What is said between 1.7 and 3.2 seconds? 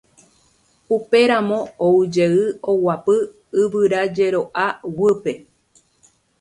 oujey oguapy